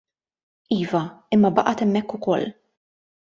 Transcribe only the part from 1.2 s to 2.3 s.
imma baqgħet hemmhekk